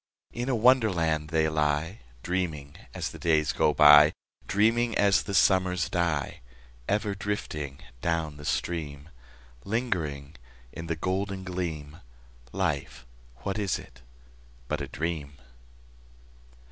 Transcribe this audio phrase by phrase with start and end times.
[0.33, 4.13] In a Wonderland they lie, Dreaming as the days go by,
[4.47, 6.41] Dreaming as the summers die:
[6.89, 9.09] Ever drifting down the stream—
[9.63, 10.37] Lingering
[10.73, 11.97] in the golden gleam—
[12.51, 13.05] Life,
[13.43, 14.01] what is it
[14.67, 15.33] but a dream?